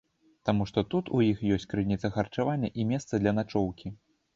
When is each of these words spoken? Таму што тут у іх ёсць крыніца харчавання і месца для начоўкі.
Таму 0.47 0.65
што 0.71 0.83
тут 0.93 1.11
у 1.19 1.21
іх 1.29 1.45
ёсць 1.57 1.69
крыніца 1.75 2.13
харчавання 2.19 2.75
і 2.81 2.91
месца 2.97 3.13
для 3.25 3.41
начоўкі. 3.41 3.99